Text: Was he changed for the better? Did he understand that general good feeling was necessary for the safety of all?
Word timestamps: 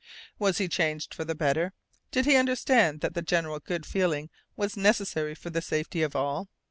Was 0.39 0.57
he 0.57 0.67
changed 0.67 1.13
for 1.13 1.25
the 1.25 1.35
better? 1.35 1.73
Did 2.09 2.25
he 2.25 2.35
understand 2.35 3.01
that 3.01 3.23
general 3.23 3.59
good 3.59 3.85
feeling 3.85 4.31
was 4.55 4.75
necessary 4.75 5.35
for 5.35 5.51
the 5.51 5.61
safety 5.61 6.01
of 6.01 6.15
all? 6.15 6.49